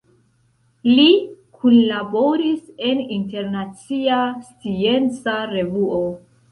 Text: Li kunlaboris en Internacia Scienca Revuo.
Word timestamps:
Li 0.99 1.03
kunlaboris 1.59 2.89
en 2.89 3.05
Internacia 3.21 4.19
Scienca 4.51 5.41
Revuo. 5.57 6.05